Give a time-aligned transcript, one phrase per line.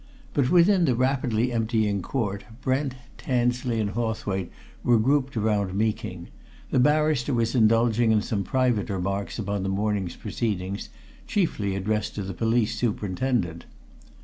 [0.33, 4.49] But, within the rapidly emptying court Brent, Tansley and Hawthwaite
[4.83, 6.29] were grouped around Meeking
[6.71, 10.89] the barrister was indulging in some private remarks upon the morning's proceedings,
[11.27, 13.65] chiefly addressed to the police superintendent.